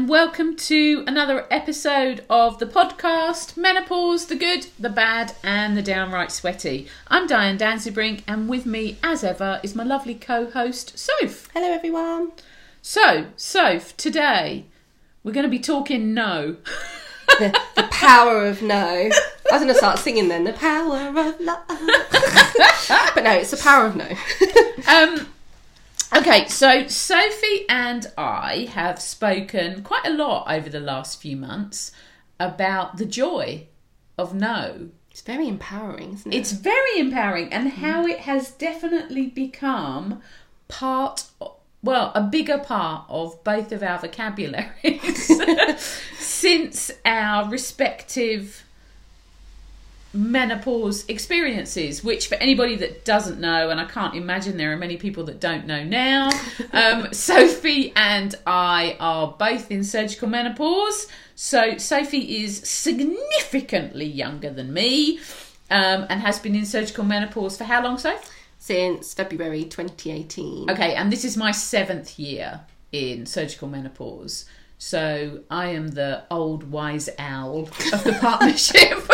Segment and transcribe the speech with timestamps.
[0.00, 5.82] and welcome to another episode of the podcast Menopause the Good, the Bad, and the
[5.82, 6.86] Downright Sweaty.
[7.08, 11.50] I'm Diane Danzebrink, and with me, as ever, is my lovely co host, Soph.
[11.52, 12.32] Hello, everyone.
[12.80, 14.64] So, Soph, today
[15.22, 16.56] we're going to be talking no.
[17.38, 18.76] The, the power of no.
[18.76, 19.10] I
[19.52, 20.44] was going to start singing then.
[20.44, 21.62] The power of love.
[23.14, 24.08] but no, it's the power of no.
[24.88, 25.28] Um,
[26.16, 31.92] okay, so Sophie and I have spoken quite a lot over the last few months
[32.38, 33.66] about the joy
[34.18, 34.90] of no.
[35.10, 36.36] It's very empowering, isn't it?
[36.36, 37.74] It's very empowering, and mm.
[37.74, 40.22] how it has definitely become
[40.68, 41.24] part,
[41.82, 45.30] well, a bigger part of both of our vocabularies
[46.18, 48.64] since our respective
[50.12, 54.96] menopause experiences, which for anybody that doesn't know, and I can't imagine there are many
[54.96, 56.30] people that don't know now,
[56.72, 61.06] um, Sophie and I are both in surgical menopause.
[61.36, 65.20] So Sophie is significantly younger than me.
[65.72, 68.26] Um, and has been in surgical menopause for how long, Sophie?
[68.58, 70.68] Since February 2018.
[70.68, 74.46] Okay, and this is my seventh year in surgical menopause.
[74.78, 79.09] So I am the old wise owl of the partnership.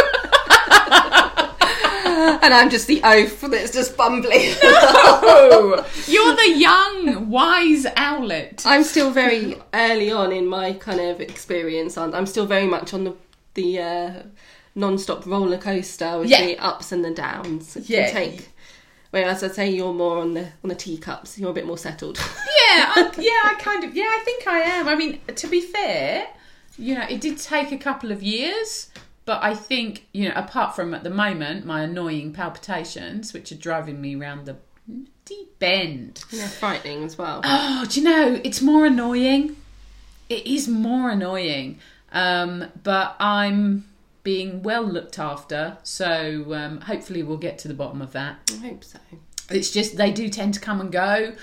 [2.43, 4.55] And I'm just the oaf that's just bumbling.
[4.63, 8.63] oh, you're the young wise owlet.
[8.67, 11.97] I'm still very early on in my kind of experience.
[11.99, 13.15] I'm I'm still very much on the
[13.55, 14.23] the uh,
[14.75, 16.45] non-stop roller coaster with Yeah.
[16.47, 17.77] the ups and the downs.
[17.77, 18.11] It Yeah.
[18.11, 18.49] Take.
[19.11, 21.39] Whereas I'd say you're more on the on the teacups.
[21.39, 22.19] You're a bit more settled.
[22.69, 24.89] Yeah, I, yeah, I kind of, yeah, I think I am.
[24.89, 26.27] I mean, to be fair,
[26.77, 28.89] you know, it did take a couple of years,
[29.27, 33.57] but I think, you know, apart from at the moment my annoying palpitations, which are
[33.57, 34.57] driving me around the
[35.25, 36.25] deep end.
[36.31, 37.43] yeah, frightening as well.
[37.45, 39.57] Oh, do you know, it's more annoying.
[40.29, 41.81] It is more annoying.
[42.13, 43.85] Um, but I'm
[44.23, 48.39] being well looked after, so um, hopefully we'll get to the bottom of that.
[48.55, 48.99] I hope so.
[49.51, 51.35] It's just they do tend to come and go,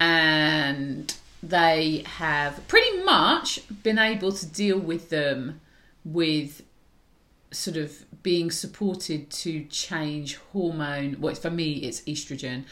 [0.00, 5.60] and they have pretty much been able to deal with them
[6.04, 6.62] with
[7.50, 11.16] sort of being supported to change hormone.
[11.20, 12.64] Well, for me, it's estrogen.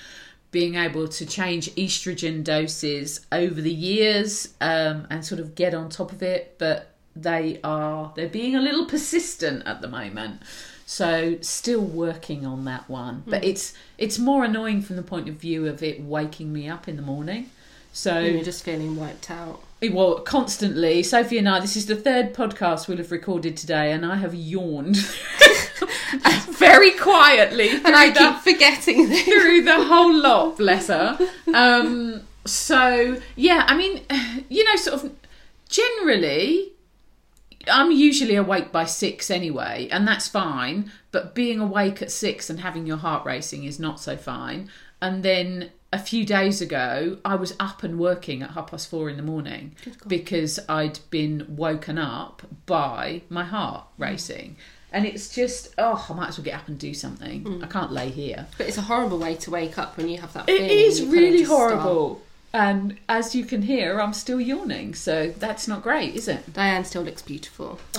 [0.51, 5.89] Being able to change estrogen doses over the years um, and sort of get on
[5.89, 10.43] top of it, but they are they're being a little persistent at the moment.
[10.89, 15.35] So still working on that one, but it's it's more annoying from the point of
[15.35, 17.51] view of it waking me up in the morning.
[17.97, 19.63] So And you're just feeling wiped out.
[19.91, 21.03] well, constantly.
[21.03, 24.35] Sophie and I, this is the third podcast we'll have recorded today, and I have
[24.35, 24.97] yawned
[26.51, 31.19] very quietly And I the- keep forgetting through the whole lot, bless her.
[31.55, 34.03] Um, so yeah, I mean,
[34.51, 35.13] you know, sort of
[35.71, 36.73] generally,
[37.71, 40.93] I'm usually awake by six anyway, and that's fine.
[41.13, 44.69] But being awake at six and having your heart racing is not so fine.
[45.01, 49.09] And then a few days ago, I was up and working at half past four
[49.09, 49.77] in the morning
[50.07, 54.05] because I'd been woken up by my heart mm.
[54.05, 54.57] racing.
[54.93, 57.45] And it's just, oh, I might as well get up and do something.
[57.45, 57.65] Mm.
[57.65, 58.47] I can't lay here.
[58.57, 61.39] But it's a horrible way to wake up when you have that It is really
[61.39, 62.23] just start- horrible.
[62.53, 66.55] And as you can hear, I'm still yawning, so that's not great, is it?
[66.55, 67.79] Diane still looks beautiful.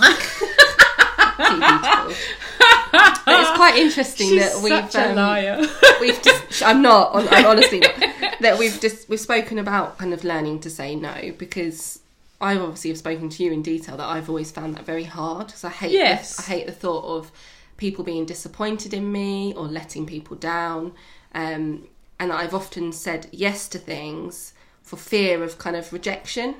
[1.38, 2.14] Beautiful.
[2.92, 5.60] But it's quite interesting She's that we've such a um, liar.
[6.00, 7.94] we've just I'm not I'm honestly not
[8.40, 12.00] that we've just we've spoken about kind of learning to say no because
[12.40, 15.48] I obviously have spoken to you in detail that I've always found that very hard
[15.48, 16.36] because I hate Yes.
[16.36, 17.32] the, I hate the thought of
[17.76, 20.92] people being disappointed in me or letting people down
[21.34, 21.86] um,
[22.20, 26.54] and I've often said yes to things for fear of kind of rejection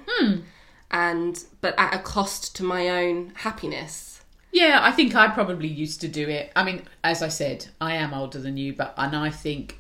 [0.91, 4.18] and but at a cost to my own happiness
[4.53, 6.51] yeah, I think I probably used to do it.
[6.57, 9.79] I mean, as I said, I am older than you, but and I think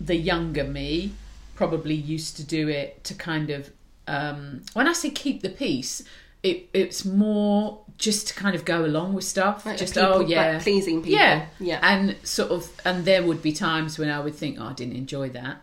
[0.00, 1.12] the younger me
[1.54, 3.70] probably used to do it to kind of
[4.06, 6.02] um, when I say keep the peace,
[6.42, 9.66] it it's more just to kind of go along with stuff.
[9.66, 11.18] Like just people- oh like yeah, pleasing people.
[11.18, 11.80] Yeah, Yeah.
[11.82, 14.94] and sort of, and there would be times when I would think, oh, I didn't
[14.96, 15.60] enjoy that,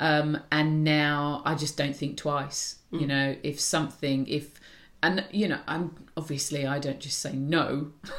[0.00, 2.76] um, and now I just don't think twice.
[2.92, 3.00] Mm.
[3.00, 4.60] You know, if something, if,
[5.02, 7.92] and you know, I'm obviously I don't just say no,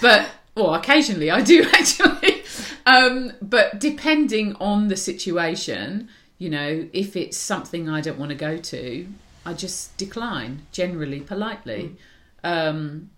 [0.00, 2.42] but well, occasionally I do actually,
[2.86, 6.08] um, but depending on the situation,
[6.38, 9.06] you know, if it's something I don't want to go to,
[9.44, 11.96] I just decline generally politely.
[12.44, 13.10] Um,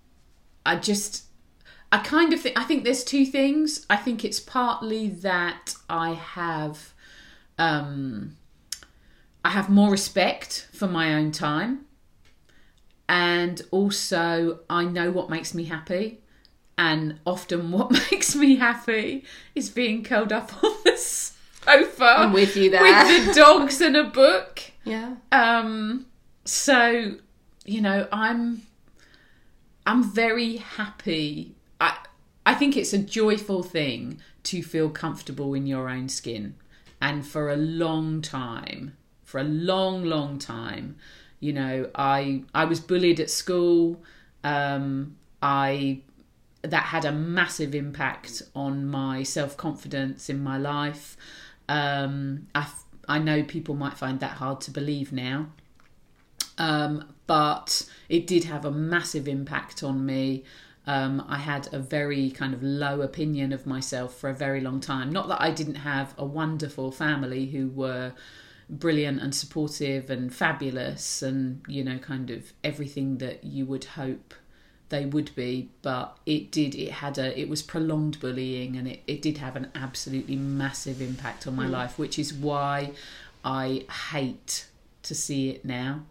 [0.66, 1.24] I just
[1.92, 3.86] I kind of think I think there's two things.
[3.88, 6.92] I think it's partly that I have
[7.58, 8.36] um
[9.44, 11.86] I have more respect for my own time.
[13.08, 16.20] And also, I know what makes me happy.
[16.76, 19.24] And often, what makes me happy
[19.54, 22.04] is being curled up on the sofa.
[22.04, 22.82] I'm with you there.
[22.82, 24.62] With the dogs and a book.
[24.84, 25.16] Yeah.
[25.32, 26.06] Um,
[26.44, 27.16] so,
[27.64, 28.62] you know, I'm
[29.86, 31.54] I'm very happy.
[31.80, 31.96] I
[32.46, 36.54] I think it's a joyful thing to feel comfortable in your own skin.
[37.00, 40.96] And for a long time, for a long, long time,
[41.44, 44.02] you know, I I was bullied at school.
[44.42, 46.00] Um, I
[46.62, 51.18] that had a massive impact on my self confidence in my life.
[51.68, 52.66] Um, I
[53.06, 55.48] I know people might find that hard to believe now,
[56.56, 60.44] um, but it did have a massive impact on me.
[60.86, 64.80] Um, I had a very kind of low opinion of myself for a very long
[64.80, 65.10] time.
[65.12, 68.12] Not that I didn't have a wonderful family who were
[68.68, 74.34] brilliant and supportive and fabulous and, you know, kind of everything that you would hope
[74.90, 79.02] they would be, but it did, it had a, it was prolonged bullying and it,
[79.06, 82.92] it did have an absolutely massive impact on my life, which is why
[83.44, 84.66] I hate
[85.02, 86.02] to see it now.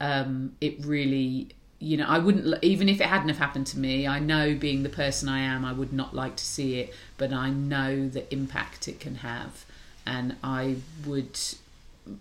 [0.00, 4.06] Um, it really, you know, I wouldn't, even if it hadn't have happened to me,
[4.06, 7.32] I know being the person I am, I would not like to see it, but
[7.32, 9.64] I know the impact it can have.
[10.06, 10.76] And I
[11.06, 11.38] would,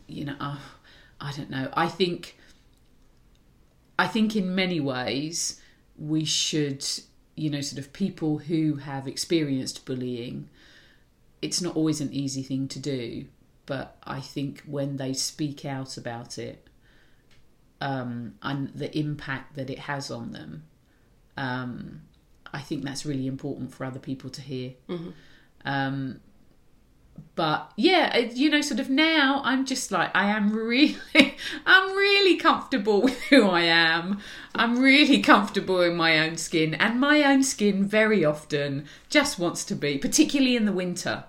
[0.08, 0.58] you know, uh,
[1.20, 1.70] I don't know.
[1.74, 2.38] I think,
[3.98, 5.60] I think in many ways
[5.98, 6.86] we should,
[7.36, 10.50] you know, sort of people who have experienced bullying,
[11.42, 13.26] it's not always an easy thing to do,
[13.66, 16.68] but I think when they speak out about it
[17.82, 20.64] um, and the impact that it has on them,
[21.36, 22.02] um,
[22.54, 24.74] I think that's really important for other people to hear.
[25.66, 26.22] Um,
[27.36, 30.98] but yeah, you know, sort of now I'm just like I am really,
[31.66, 34.20] I'm really comfortable with who I am.
[34.56, 39.64] I'm really comfortable in my own skin, and my own skin very often just wants
[39.66, 41.26] to be, particularly in the winter.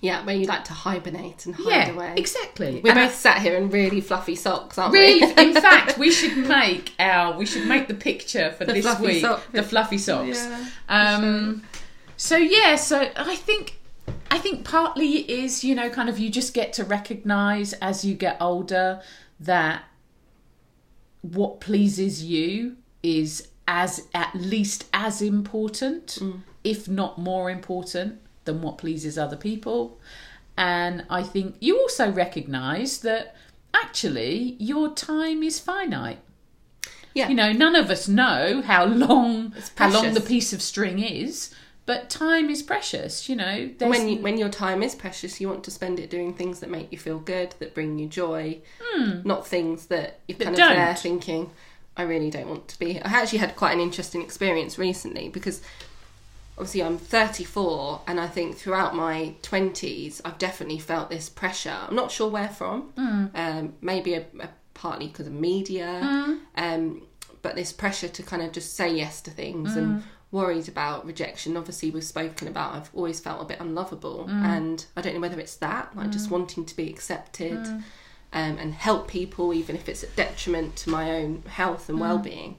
[0.00, 2.14] Yeah, where you like to hibernate and hide yeah, away.
[2.16, 2.80] exactly.
[2.82, 5.32] We're And I- both sat here in really fluffy socks, aren't Really, we?
[5.42, 9.20] in fact, we should make our we should make the picture for The this week
[9.20, 10.44] sock the fluffy socks.
[10.44, 11.62] Yeah, um,
[12.16, 13.78] so yeah, so I think
[14.30, 18.14] I think partly is, you know kind of you just get to recognise as you
[18.14, 19.00] get older
[19.40, 19.84] that
[21.22, 26.40] what pleases you is as at least as important, mm.
[26.64, 30.00] if not more important, than what pleases other people.
[30.56, 33.36] And I think you also recognise that
[33.72, 36.18] actually your time is finite.
[37.14, 37.28] Yeah.
[37.28, 41.54] You know, none of us know how long how long the piece of string is,
[41.84, 43.28] but time is precious.
[43.28, 46.10] You know, there's, when you, when your time is precious, you want to spend it
[46.10, 48.58] doing things that make you feel good, that bring you joy,
[49.24, 50.44] not things that you're Hmm.
[50.44, 50.98] That kind of there don't.
[50.98, 51.50] thinking,
[51.96, 53.00] I really don't want to be.
[53.00, 55.60] I actually had quite an interesting experience recently because
[56.56, 61.76] obviously I'm 34 and I think throughout my 20s I've definitely felt this pressure.
[61.88, 62.82] I'm not sure where from.
[62.96, 63.26] Hmm.
[63.34, 67.02] Um, maybe a, a, partly because of media, um,
[67.42, 69.78] but this pressure to kind of just say yes to things Hmm.
[69.78, 70.02] and
[70.32, 71.56] worried about rejection.
[71.56, 74.44] Obviously, we've spoken about I've always felt a bit unlovable, Hmm.
[74.44, 77.60] and I don't know whether it's that, like just wanting to be accepted.
[78.34, 82.58] Um, and help people, even if it's a detriment to my own health and well-being.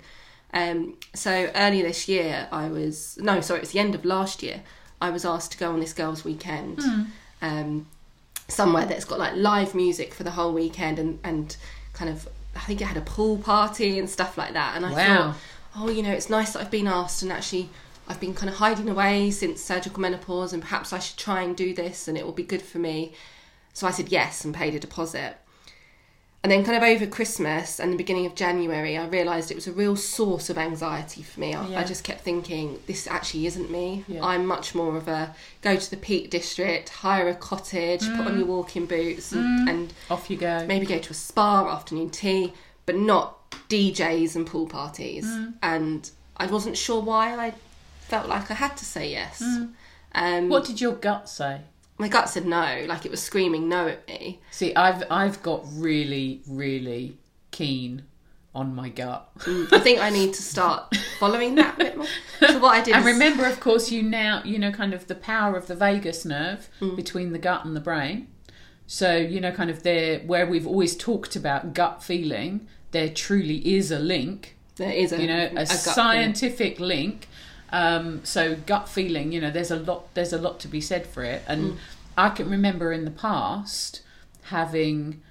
[0.53, 4.43] Um, so earlier this year, I was no, sorry, it was the end of last
[4.43, 4.61] year.
[5.01, 6.79] I was asked to go on this girls' weekend,
[7.41, 7.87] um,
[8.47, 11.57] somewhere that's got like live music for the whole weekend, and and
[11.93, 14.75] kind of I think it had a pool party and stuff like that.
[14.75, 14.95] And I Wow.
[15.31, 15.35] thought,
[15.75, 17.69] oh, you know, it's nice that I've been asked, and actually.
[18.05, 21.55] I've been kind of hiding away since surgical menopause, and perhaps I should try and
[21.55, 23.13] do this, and it will be good for me.
[23.71, 25.37] So I said yes and paid a deposit.
[26.43, 29.67] And then, kind of over Christmas and the beginning of January, I realised it was
[29.67, 31.53] a real source of anxiety for me.
[31.53, 34.03] I, I just kept thinking, this actually isn't me.
[34.09, 34.25] Yeah.
[34.25, 38.33] I'm much more of a go to the Peak District, hire a cottage, put on
[38.33, 38.39] mm.
[38.39, 39.71] your walking boots, and, mm.
[39.71, 40.65] and off you go.
[40.67, 42.51] maybe go to a spa, afternoon tea,
[42.85, 45.25] but not DJs and pool parties.
[45.61, 47.53] And I wasn't sure why I
[48.01, 49.41] felt like I had to say yes.
[50.15, 51.61] Um, What did your gut say?
[51.99, 54.41] my gut said no, like it was screaming no at me.
[54.51, 57.17] See, I've I've got really really
[57.51, 58.03] keen
[58.55, 59.29] on my gut.
[59.71, 62.07] I think I need to start following that a bit more.
[62.39, 65.07] So what I did And is- remember, of course, you now you know kind of
[65.07, 66.95] the power of the vagus nerve Mm.
[66.95, 68.27] between the gut and the brain.
[68.87, 73.75] So you know, kind of there where we've always talked about gut feeling, there truly
[73.75, 74.55] is a link.
[74.77, 75.67] there is a You know, a, feeling.
[75.67, 77.27] scientific link.
[77.71, 81.05] Um, so gut feeling, you know, there's a lot there's a lot to be said
[81.05, 81.41] for it.
[81.45, 81.49] Mm.
[81.49, 81.77] And
[82.17, 84.01] I can remember in the past
[84.43, 85.21] having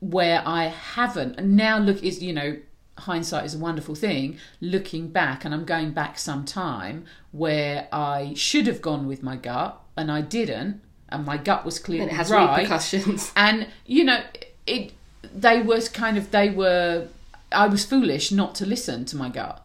[0.00, 1.36] where I haven't.
[1.38, 2.56] And now look is you know
[2.98, 4.38] hindsight is a wonderful thing.
[4.60, 9.36] Looking back, and I'm going back some time where I should have gone with my
[9.36, 12.56] gut and I didn't, and my gut was clearly And it has right.
[12.56, 13.32] repercussions.
[13.36, 14.22] And you know,
[14.66, 14.92] it
[15.34, 17.08] they were kind of they were.
[17.52, 19.64] I was foolish not to listen to my gut,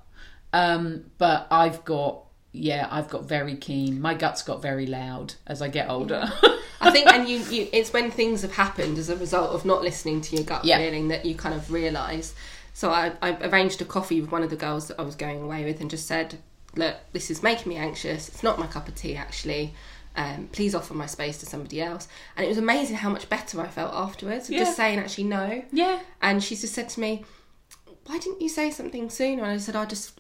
[0.54, 4.02] um, but I've got yeah, I've got very keen.
[4.02, 6.32] My gut's got very loud as I get older.
[6.84, 9.84] I think, and you, you, it's when things have happened as a result of not
[9.84, 10.80] listening to your gut Yeah.
[10.80, 12.34] feeling that you kind of realise.
[12.74, 15.42] So I, I arranged a coffee with one of the girls that I was going
[15.44, 16.40] away with and just said,
[16.76, 18.28] look, this is making me anxious.
[18.30, 19.76] It's not my cup of tea, actually.
[20.16, 22.08] Um, please offer my space to somebody else.
[22.36, 24.60] And it was amazing how much better I felt afterwards Yeah.
[24.60, 25.64] just saying, actually, no.
[25.72, 27.24] yeah, And she just said to me,
[28.06, 29.44] why didn't you say something sooner?
[29.44, 30.20] And I said, I just,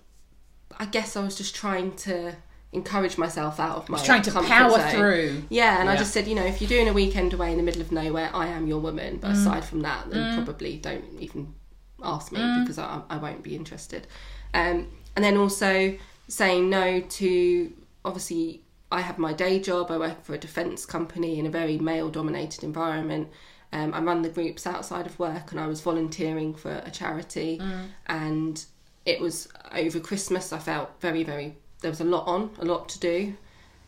[0.79, 2.35] I guess I was just trying to
[2.71, 4.91] encourage myself out of my trying to power zone.
[4.91, 5.43] through.
[5.49, 7.63] Yeah, and I just said, you know, if you're doing a weekend away in the
[7.63, 9.17] middle of nowhere, I am your woman.
[9.17, 9.21] Mm.
[9.21, 11.53] But aside from that, then probably don't even
[12.01, 12.63] ask me Mm.
[12.63, 14.07] because I, I won't be interested.
[14.53, 15.97] Um, and then also
[16.29, 17.73] saying no to
[18.05, 19.89] obviously, I have my day job.
[19.91, 23.29] I work for a defence company in a very male dominated environment.
[23.73, 27.59] Um, I run the groups outside of work, and I was volunteering for a charity.
[27.59, 27.87] Mm.
[28.07, 28.65] And
[29.05, 30.51] it was over Christmas.
[30.51, 31.55] I felt very, very.
[31.81, 33.35] There was a lot on, a lot to do,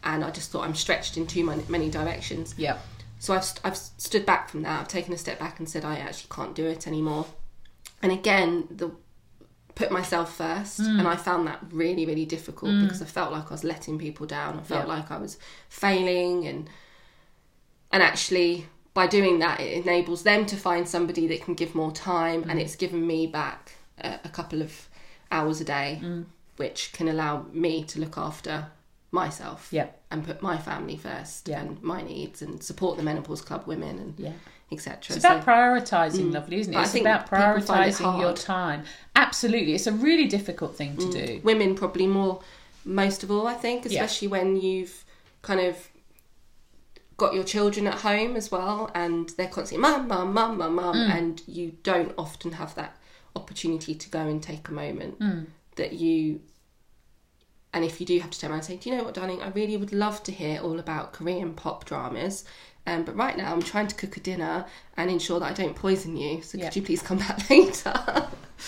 [0.03, 2.55] and I just thought I'm stretched in too many, many directions.
[2.57, 2.77] Yeah,
[3.19, 4.81] So I've, I've stood back from that.
[4.81, 7.25] I've taken a step back and said I actually can't do it anymore.
[8.01, 8.91] And again, the
[9.75, 10.99] put myself first, hmm.
[10.99, 12.83] and I found that really, really difficult hmm.
[12.83, 14.59] because I felt like I was letting people down.
[14.59, 14.93] I felt Yeah.
[14.93, 15.37] like I was
[15.69, 16.69] failing, and
[17.91, 21.91] and actually by doing that, it enables them to find somebody that can give more
[21.91, 22.59] time, and hmm.
[22.59, 24.89] it's given me back a, a couple of
[25.31, 26.01] hours a day,
[26.57, 28.67] which can allow me to look after
[29.13, 31.61] myself yeah, and put my family first Yeah.
[31.61, 34.33] and my needs and support the menopause club women and yeah.
[34.73, 35.15] Etc.
[35.15, 36.79] It's about prioritising, lovely, isn't it?
[36.81, 38.83] It's about find it prioritising your time.
[39.15, 41.41] Absolutely, it's a really difficult thing to do.
[41.43, 42.41] women probably more
[42.85, 43.91] most of all I think Yeah.
[44.03, 45.05] especially when you've
[45.41, 45.89] kind of
[47.17, 50.95] got your children at home as well and they're constantly mum mum mum mum mum
[50.95, 51.15] Mm.
[51.17, 52.97] and you don't often have that
[53.35, 55.45] opportunity to go and take a moment Mm.
[55.75, 56.41] that you
[57.73, 59.41] and if you do have to turn around and say do you know what darling
[59.41, 62.45] I really would love to hear all about Korean pop dramas
[62.85, 64.65] um, but right now I'm trying to cook a dinner
[64.97, 66.65] and ensure that I don't poison you so Yeah.
[66.65, 67.93] could you please come back later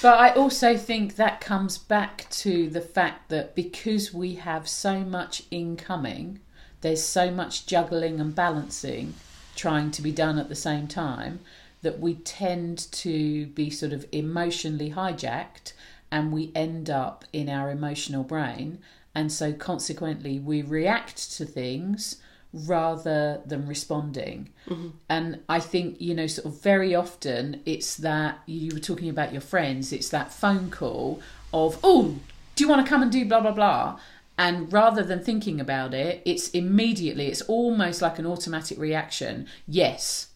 [0.02, 5.00] But I also think that comes back to the fact that because we have so
[5.00, 6.40] much incoming,
[6.82, 9.14] there's so much juggling and balancing
[9.56, 11.40] trying to be done at the same time
[11.82, 15.72] that we tend to be sort of emotionally hijacked
[16.12, 18.80] and we end up in our emotional brain.
[19.14, 22.18] And so consequently, we react to things
[22.56, 24.50] rather than responding.
[24.68, 24.90] Mm-hmm.
[25.10, 29.34] And I think, you know, sort of very often it's that you were talking about
[29.34, 31.22] your friends, it's that phone call
[31.54, 32.16] of, oh,
[32.56, 34.00] do you want to come and do blah, blah, blah?
[34.38, 40.30] And rather than thinking about it, it's immediately, it's almost like an automatic reaction yes.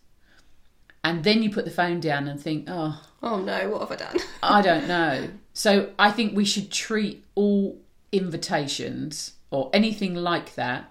[1.01, 3.95] And then you put the phone down and think, oh, oh no what have I
[3.95, 5.29] done I don't know.
[5.59, 7.81] So I think we should treat all
[8.13, 10.89] invitations or anything like that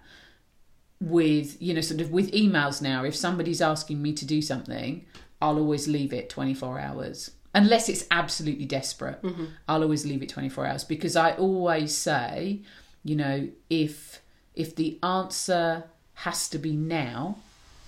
[1.01, 3.03] with, you know, sort of with emails now.
[3.03, 5.07] If somebody's asking me to do something,
[5.41, 7.31] I'll always leave it 24 hours.
[7.55, 9.47] Unless it's absolutely desperate, mm-hmm.
[9.67, 12.61] I'll always leave it 24 hours because I always say,
[13.03, 14.21] you know, if
[14.55, 17.39] if the answer has to be now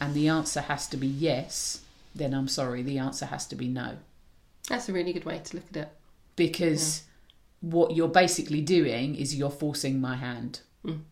[0.01, 1.83] and the answer has to be yes,
[2.15, 3.99] then I'm sorry, the answer has to be no
[4.71, 5.93] That's a really good way to look at it.
[6.41, 7.03] Because
[7.61, 10.61] what you're basically doing is you're forcing my hand.
[10.83, 11.03] Mm.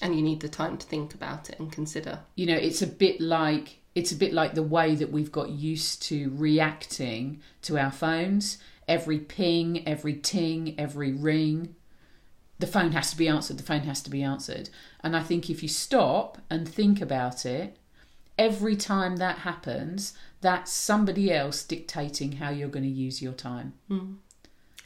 [0.00, 2.20] And you need the time to think about it and consider.
[2.36, 5.50] You know, it's a bit like it's a bit like the way that we've got
[5.50, 8.58] used to reacting to our phones.
[8.86, 11.74] Every ping, every ting, every ring,
[12.60, 13.58] the phone has to be answered.
[13.58, 14.70] The phone has to be answered.
[15.00, 17.76] And I think if you stop and think about it,
[18.38, 23.72] every time that happens, that's somebody else dictating how you're going to use your time.
[23.90, 24.18] Mm.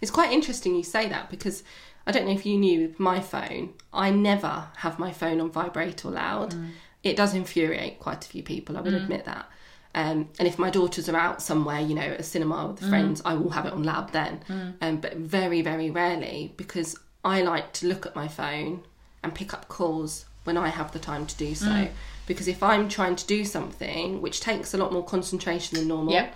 [0.02, 1.62] It's quite interesting you say that because
[2.06, 6.04] I don't know if you knew my phone, I never have my phone on vibrate
[6.04, 6.50] or loud.
[6.50, 6.70] Mm.
[7.02, 9.02] It does infuriate quite a few people, I will mm.
[9.02, 9.48] admit that.
[9.94, 12.88] Um, and if my daughters are out somewhere, you know, at a cinema with mm.
[12.88, 14.40] friends, I will have it on loud then.
[14.80, 18.82] Um, but very, very rarely because I like to look at my phone
[19.22, 21.88] and pick up calls when I have the time to do so.
[22.26, 26.14] Because if I'm trying to do something which takes a lot more concentration than normal,
[26.14, 26.34] Yep.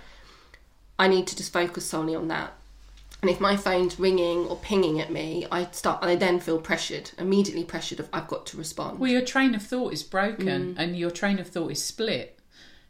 [0.99, 2.53] I need to just focus solely on that.
[3.21, 6.01] And if my phone's ringing or pinging at me, I start.
[6.03, 8.99] and I then feel pressured, immediately pressured of I've got to respond.
[8.99, 10.75] Well, your train of thought is broken Mm.
[10.77, 12.39] and your train of thought is split.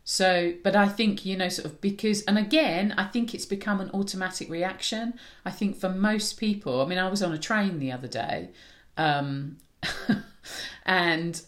[0.04, 3.82] So, but I think, you know, sort of because, and again, I think it's become
[3.82, 5.14] an automatic reaction.
[5.46, 8.50] I think for most people, I mean, I was on a train the other day,
[8.98, 9.58] um,
[10.86, 11.42] and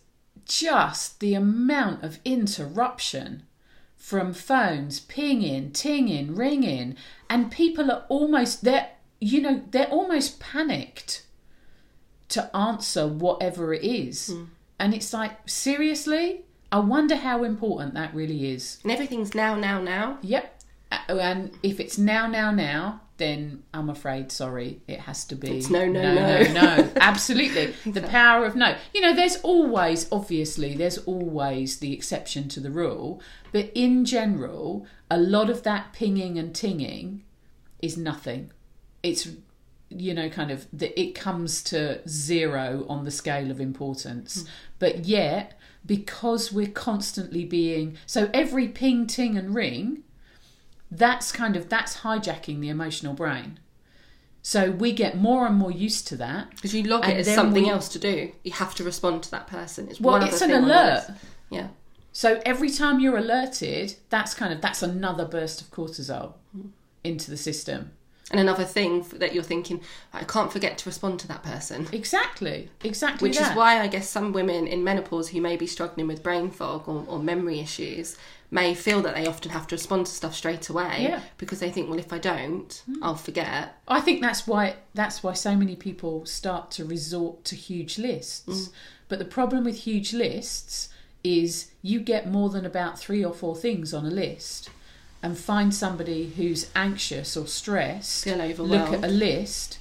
[0.45, 3.43] just the amount of interruption
[4.10, 6.96] from phones pinging, tinging, ringing,
[7.30, 8.89] and people are almost, they're,
[9.22, 11.28] you know, they're almost panicked
[12.28, 14.30] to answer whatever it is.
[14.30, 14.46] Hmm.
[14.80, 16.42] And it's like, seriously?
[16.72, 18.80] I wonder how important that really is.
[18.82, 20.18] And everything's now, now, now.
[20.24, 20.60] Yep.
[21.08, 25.59] And if it's now, now, now, then I'm afraid, sorry, it has to be.
[25.59, 26.43] It's no, no, no, no.
[26.53, 26.75] no.
[26.77, 26.91] no.
[26.95, 27.75] Absolutely.
[27.91, 28.75] The power of no.
[28.93, 33.21] You know, there's always, obviously, there's always the exception to the rule.
[33.51, 37.23] But in general, a lot of that pinging and tinging
[37.81, 38.51] is nothing.
[39.03, 39.27] It's,
[39.89, 44.41] you know, kind of, the, it comes to zero on the scale of importance.
[44.41, 44.47] Hmm.
[44.79, 50.03] But yet, because we're constantly being, so every ping, ting, and ring,
[50.91, 53.60] that's kind of that's hijacking the emotional brain
[54.41, 57.63] so we get more and more used to that Because you log it as something
[57.63, 58.31] we- else to do.
[58.43, 59.89] You have to respond to that person.
[59.89, 61.12] It's well one it's an thing on the alert.
[61.50, 61.67] Yeah.
[62.13, 66.67] so every time you're alerted that's kind of that's another burst of cortisol hmm.
[67.03, 67.91] into the system
[68.31, 69.81] And another thing that you're thinking,
[70.13, 71.88] I can't forget to respond to that person.
[71.91, 73.51] exactly exactly Which that.
[73.51, 76.88] is why I guess some women in menopause who may be struggling with brain fog
[76.88, 78.15] or, or memory issues
[78.51, 81.22] may feel that they often have to respond to stuff straight away Yeah.
[81.38, 83.03] because they think, well, if I don't, hmm.
[83.03, 83.79] I'll forget.
[83.88, 88.48] I think that's why that's why so many people start to resort to huge lists.
[88.48, 88.72] Mm.
[89.08, 90.89] But the problem with huge lists
[91.24, 94.70] is you get more than about three or four things on a list
[95.22, 99.79] and find somebody who's anxious or stressed Feel look at a list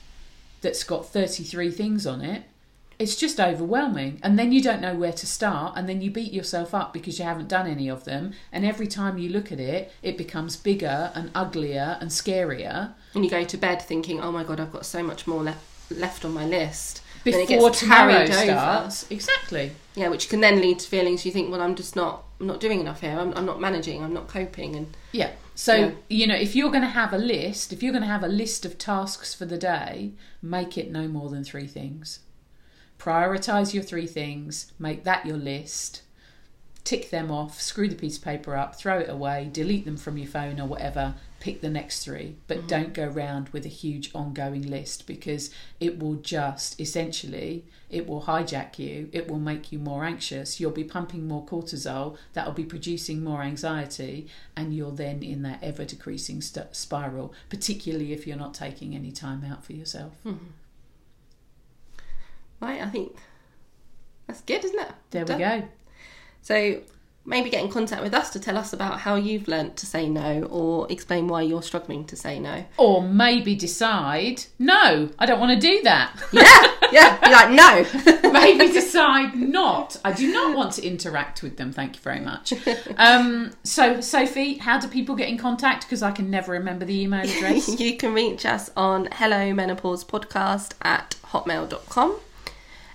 [0.61, 2.43] that's got 33 things on it
[2.99, 6.33] it's just overwhelming and then you don't know where to start and then you beat
[6.33, 9.61] yourself up because you haven't done any of them and every time you look at
[9.61, 14.33] it it becomes bigger and uglier and scarier And you go to bed thinking, oh
[14.33, 17.03] my God, I've got so much more left left on my list.
[17.25, 18.45] Then it before gets carried over.
[18.45, 19.11] starts.
[19.11, 19.73] Exactly.
[19.95, 22.61] Yeah, which can then lead to feelings you think, well, I'm just not, I'm not
[22.61, 23.19] doing enough here.
[23.19, 24.03] I'm, I'm not managing.
[24.05, 24.77] I'm not coping.
[24.77, 25.31] And Yeah.
[25.55, 25.91] So, Yeah.
[26.09, 28.29] you know, if you're going to have a list, if you're going to have a
[28.29, 32.21] list of tasks for the day, make it no more than three things.
[32.99, 36.03] Prioritize your three things, make that your list,
[36.89, 40.17] tick them off, screw the piece of paper up, throw it away, delete them from
[40.17, 42.37] your phone or whatever, pick the next three.
[42.47, 42.67] But mm-hmm.
[42.67, 48.23] don't go round with a huge ongoing list because it will just essentially it will
[48.23, 52.65] hijack you, it will make you more anxious, you'll be pumping more cortisol, that'll be
[52.65, 58.37] producing more anxiety, and you're then in that ever decreasing st- spiral, particularly if you're
[58.37, 60.15] not taking any time out for yourself.
[60.25, 60.47] Mm-hmm.
[62.61, 63.17] Right, I think
[64.27, 64.91] that's good, isn't it?
[65.11, 65.69] There we go.
[66.43, 66.81] So
[67.29, 70.09] maybe get in contact with us to tell us about how you've learnt to say
[70.09, 72.65] no or explain why you're struggling to say no.
[72.79, 76.17] Or maybe decide, no, I don't want to do that.
[76.33, 77.19] Yeah, yeah.
[77.21, 78.31] Be like, no.
[78.33, 80.01] maybe decide not.
[80.05, 81.71] I do not want to interact with them.
[81.73, 82.55] Thank you very much.
[82.97, 85.85] Um, so, Sophie, how do people get in contact?
[85.85, 87.79] Because I can never remember the email address.
[87.81, 92.19] you can reach us on hello menopause podcast at hotmail.com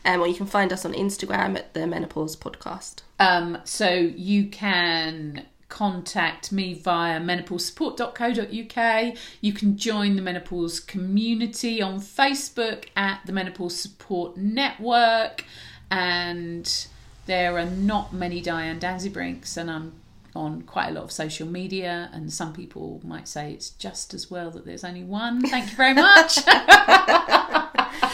[0.06, 3.02] um, or you can find us on Instagram at the menopause podcast.
[3.20, 9.16] um, so you can contact me via menopausesupport.co.uk.
[9.42, 15.46] You can join the menopause community on Facebook at the Menopause Support Network.
[15.90, 16.88] And
[17.26, 19.94] there are not many Diane Danzebrinks, and I'm
[20.36, 22.10] on quite a lot of social media.
[22.14, 25.42] And some people might say it's just as well that there's only one.
[25.42, 26.38] Thank you very much.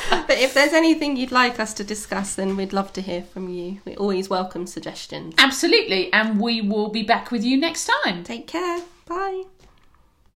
[0.29, 3.49] But if there's anything you'd like us to discuss, then we'd love to hear from
[3.49, 3.81] you.
[3.83, 5.33] We always welcome suggestions.
[5.37, 6.13] Absolutely.
[6.13, 8.23] And we will be back with you next time.
[8.23, 8.81] Take care.
[9.07, 9.43] Bye.